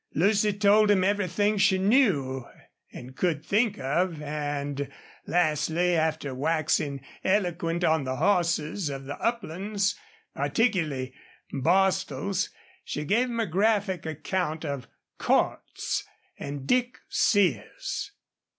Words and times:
Lucy 0.15 0.51
told 0.51 0.89
him 0.89 1.03
everything 1.03 1.59
she 1.59 1.77
knew 1.77 2.43
and 2.91 3.15
could 3.15 3.45
think 3.45 3.77
of, 3.77 4.19
and, 4.19 4.91
lastly, 5.27 5.95
after 5.95 6.33
waxing 6.33 6.99
eloquent 7.23 7.83
on 7.83 8.03
the 8.03 8.15
horses 8.15 8.89
of 8.89 9.05
the 9.05 9.15
uplands, 9.21 9.93
particularly 10.35 11.13
Bostil's, 11.53 12.49
she 12.83 13.03
gave 13.05 13.29
him 13.29 13.39
a 13.39 13.45
graphic 13.45 14.07
account 14.07 14.65
of 14.65 14.87
Cordts 15.19 16.01
and 16.39 16.65
Dick 16.65 16.97
Sears. 17.07 18.11